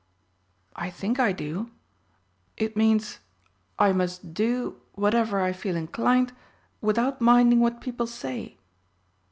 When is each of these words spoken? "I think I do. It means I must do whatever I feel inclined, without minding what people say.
"I 0.75 0.89
think 0.89 1.19
I 1.19 1.31
do. 1.31 1.69
It 2.57 2.75
means 2.75 3.19
I 3.77 3.91
must 3.93 4.33
do 4.33 4.81
whatever 4.93 5.39
I 5.41 5.53
feel 5.53 5.75
inclined, 5.75 6.33
without 6.81 7.21
minding 7.21 7.59
what 7.59 7.81
people 7.81 8.07
say. 8.07 8.57